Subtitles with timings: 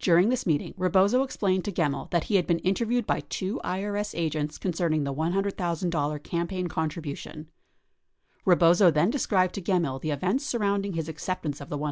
[0.00, 4.12] During this meeting, Rebozo explained to Gemmill that he had been interviewed by two IRS
[4.12, 7.48] agents concerning the $100,000 campaign contribution.
[8.44, 11.80] Rebozo then described to Gemmill the events surrounding his acceptance of the $100,000.